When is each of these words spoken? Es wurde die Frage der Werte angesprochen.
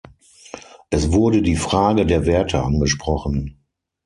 Es 0.89 1.11
wurde 1.11 1.43
die 1.43 1.55
Frage 1.55 2.07
der 2.07 2.25
Werte 2.25 2.63
angesprochen. 2.63 3.59